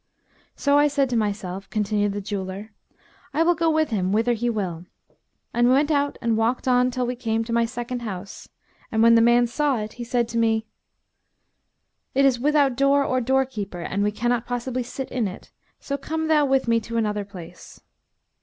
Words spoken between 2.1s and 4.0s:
the jeweller) "'I will go with